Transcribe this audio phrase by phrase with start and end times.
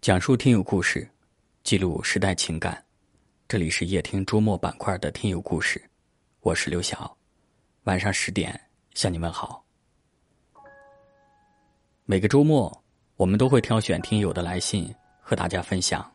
[0.00, 1.06] 讲述听友故事，
[1.62, 2.82] 记录时代情感。
[3.46, 5.78] 这里是夜听周末板块的听友故事，
[6.40, 7.14] 我是刘晓。
[7.82, 8.58] 晚上十点
[8.94, 9.62] 向你问好。
[12.06, 12.82] 每个周末，
[13.16, 14.90] 我们都会挑选听友的来信
[15.20, 16.10] 和大家分享。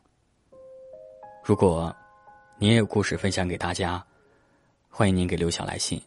[1.43, 1.95] 如果
[2.57, 4.03] 你也有故事分享给大家，
[4.89, 6.01] 欢迎您给刘晓来信。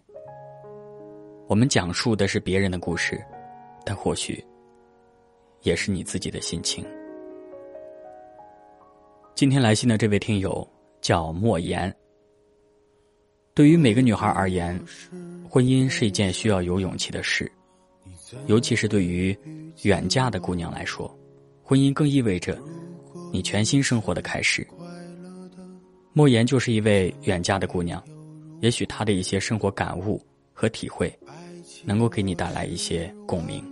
[1.46, 3.24] 我们讲述的是别人的故事，
[3.84, 4.44] 但或许
[5.62, 6.84] 也是你自己的心情。
[9.38, 10.68] 今天来信的这位听友
[11.00, 11.94] 叫莫言。
[13.54, 14.76] 对于每个女孩而言，
[15.48, 17.48] 婚姻是一件需要有勇气的事，
[18.48, 19.38] 尤其是对于
[19.82, 21.08] 远嫁的姑娘来说，
[21.62, 22.60] 婚姻更意味着
[23.32, 24.66] 你全新生活的开始。
[26.12, 28.02] 莫言就是一位远嫁的姑娘，
[28.60, 30.20] 也许她的一些生活感悟
[30.52, 31.16] 和体会，
[31.84, 33.64] 能够给你带来一些共鸣。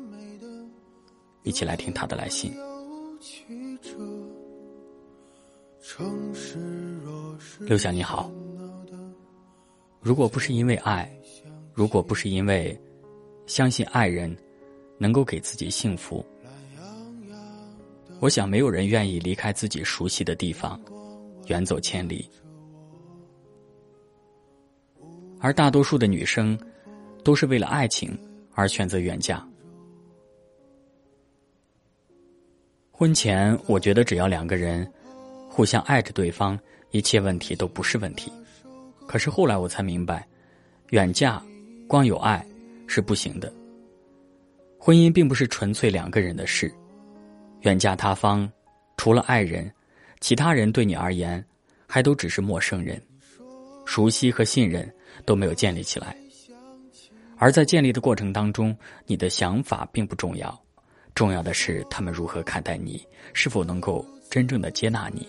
[1.43, 2.53] 一起来听她的来信。
[7.61, 8.29] 刘翔你好，
[10.01, 11.09] 如果不是因为爱，
[11.73, 12.77] 如果不是因为
[13.47, 14.37] 相信爱人
[14.99, 16.27] 能够给自己幸福，
[18.19, 20.81] 我想没有人愿意离开自己熟悉的地方，
[21.47, 22.29] 远走千里。
[25.39, 26.59] 而大多数的女生
[27.23, 28.19] 都是为了爱情
[28.55, 29.47] 而选择远嫁。
[32.91, 34.91] 婚前，我觉得只要两个人。
[35.57, 36.59] 互相爱着对方，
[36.91, 38.31] 一切问题都不是问题。
[39.07, 40.29] 可是后来我才明白，
[40.91, 41.43] 远嫁
[41.89, 42.47] 光有爱
[42.87, 43.51] 是不行的。
[44.79, 46.71] 婚姻并不是纯粹两个人的事，
[47.63, 48.47] 远嫁他方，
[48.99, 49.73] 除了爱人，
[50.21, 51.43] 其他人对你而言
[51.87, 53.01] 还都只是陌生人，
[53.87, 54.87] 熟悉和信任
[55.25, 56.15] 都没有建立起来。
[57.39, 58.77] 而在建立的过程当中，
[59.07, 60.63] 你的想法并不重要，
[61.15, 65.27] 重要的是他们如何看待你，是否能够真正的接纳你。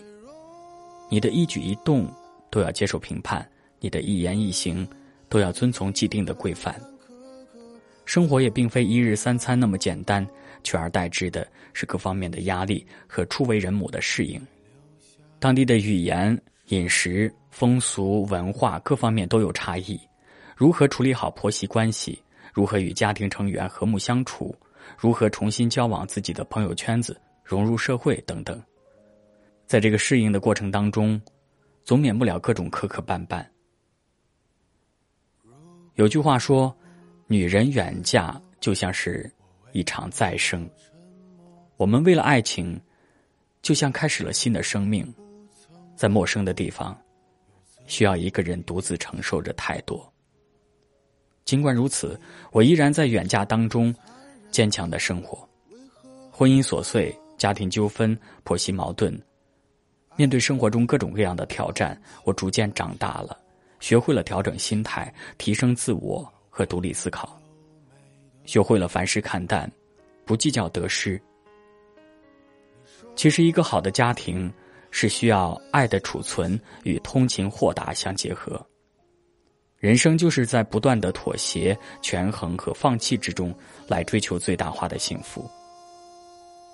[1.08, 2.06] 你的一举一动
[2.50, 3.48] 都要接受评判，
[3.80, 4.86] 你的一言一行
[5.28, 6.78] 都要遵从既定的规范。
[8.04, 10.26] 生活也并非一日三餐那么简单，
[10.62, 14.40] 取而代之的是各方面的压力和初为人母的适应。
[15.38, 20.00] 当地的语言、饮食、风俗、文化各方面都有差异，
[20.56, 22.18] 如何处理好婆媳关系？
[22.52, 24.54] 如何与家庭成员和睦相处？
[24.98, 28.60] 如何重新交往自己的朋友圈子，融入社会等等。
[29.68, 31.20] 在这个适应的过程当中，
[31.84, 33.46] 总免不了各种磕磕绊绊。
[35.96, 36.74] 有句话说
[37.28, 39.30] ：“女人远嫁就像是
[39.72, 40.66] 一场再生。”
[41.76, 42.80] 我们为了爱情，
[43.60, 45.06] 就像开始了新的生命，
[45.94, 46.98] 在陌生的地方，
[47.86, 50.10] 需要一个人独自承受着太多。
[51.44, 52.18] 尽管如此，
[52.52, 53.94] 我依然在远嫁当中
[54.50, 55.46] 坚强的生活。
[56.32, 59.20] 婚姻琐碎，家庭纠纷，婆媳矛盾。
[60.18, 63.38] 面对生活中各种各样的挑战，我逐渐长大了，
[63.78, 67.40] 学会了调整心态，提升自我和独立思考，
[68.44, 69.70] 学会了凡事看淡，
[70.24, 71.22] 不计较得失。
[73.14, 74.52] 其实，一个好的家庭
[74.90, 78.60] 是需要爱的储存与通情豁达相结合。
[79.76, 83.56] 人生就是在不断的妥协、权衡和放弃之中，
[83.86, 85.48] 来追求最大化的幸福。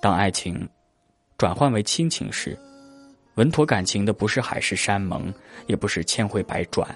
[0.00, 0.66] 当爱情
[1.36, 2.58] 转换为亲情时，
[3.34, 5.32] 稳妥感情的不是海誓山盟，
[5.66, 6.88] 也不是千回百转，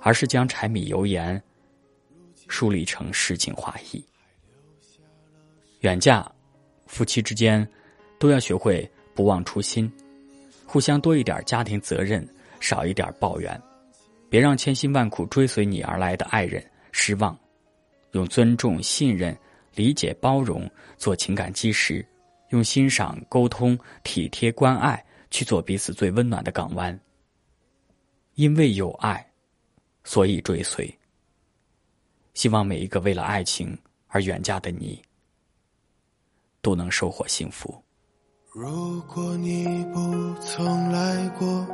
[0.00, 1.40] 而是将柴米油盐
[2.48, 4.02] 梳理成诗情画意。
[5.80, 6.26] 远嫁，
[6.86, 7.66] 夫妻之间
[8.18, 9.92] 都要学会不忘初心，
[10.64, 12.26] 互相多一点家庭责任，
[12.58, 13.60] 少一点抱怨，
[14.30, 17.38] 别让千辛万苦追随你而来的爱人失望。
[18.12, 19.36] 用尊重、信任、
[19.74, 22.02] 理解、包容做情感基石，
[22.48, 25.03] 用欣赏、沟通、体贴、关爱。
[25.34, 26.96] 去做彼此最温暖的港湾。
[28.36, 29.28] 因为有爱，
[30.04, 30.96] 所以追随。
[32.34, 35.02] 希望每一个为了爱情而远嫁的你，
[36.62, 37.82] 都能收获幸福。
[38.52, 41.66] 如果你不曾来过，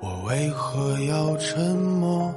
[0.00, 2.32] 我为何要沉默？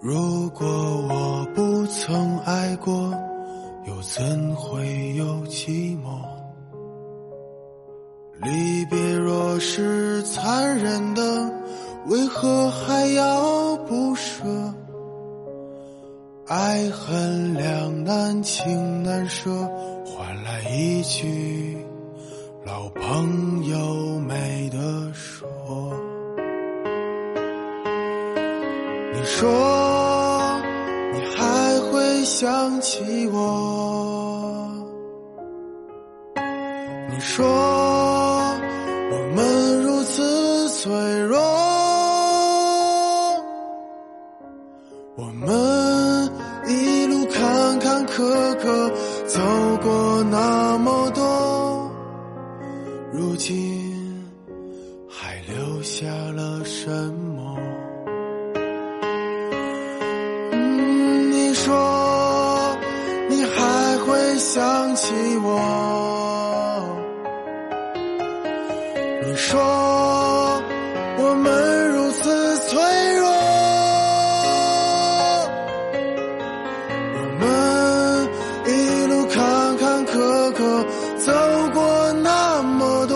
[0.00, 0.66] 如果
[1.08, 3.12] 我不曾爱过，
[3.86, 5.31] 又怎会有
[9.52, 11.20] 若是残忍的，
[12.06, 14.44] 为何还要不舍？
[16.46, 19.50] 爱恨两难，情难舍，
[20.06, 21.76] 换来一句
[22.64, 25.46] 老朋友没得说。
[29.12, 29.50] 你说
[31.12, 34.66] 你还会想起我？
[37.10, 37.44] 你说
[40.82, 40.90] 脆
[41.28, 41.38] 弱，
[45.14, 46.28] 我们
[46.66, 48.20] 一路坎坎坷
[48.56, 48.90] 坷
[49.24, 49.40] 走
[49.80, 51.88] 过那么多，
[53.12, 54.28] 如今
[55.08, 57.56] 还留下了什么？
[61.30, 62.76] 你说
[63.28, 65.14] 你还会想起
[65.44, 65.60] 我？
[69.24, 69.62] 你说
[71.24, 72.80] 我们如此脆
[73.16, 73.28] 弱，
[77.14, 77.44] 我们
[78.66, 78.70] 一
[79.06, 80.10] 路坎坎坷
[80.52, 80.60] 坷
[81.18, 81.32] 走
[81.72, 83.14] 过那么多，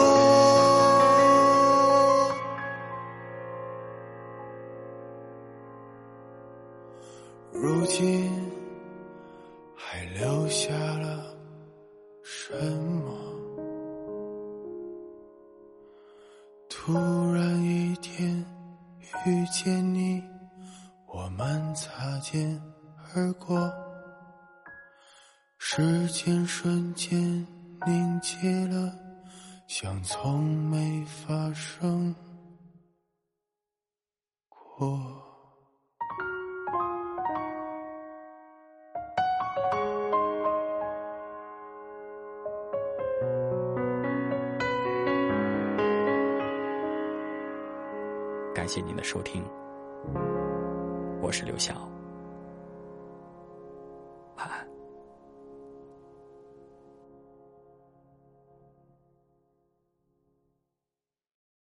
[7.53, 8.31] 如今
[9.75, 11.35] 还留下了
[12.23, 13.13] 什么？
[16.69, 16.93] 突
[17.35, 18.45] 然一天
[19.25, 20.23] 遇见你，
[21.07, 22.61] 我们擦肩
[23.15, 23.73] 而过，
[25.59, 27.47] 时间瞬间
[27.87, 28.95] 凝结了，
[29.67, 32.15] 像从没发生
[34.49, 35.26] 过。
[48.67, 49.45] 感谢您的收听，
[51.23, 51.89] 我是刘晓，